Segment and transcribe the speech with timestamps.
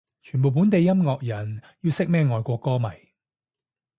[0.23, 2.85] 全部本地音樂人要識咩外國歌迷